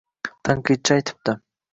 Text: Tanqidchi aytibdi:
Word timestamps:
Tanqidchi 0.47 0.95
aytibdi: 0.95 1.35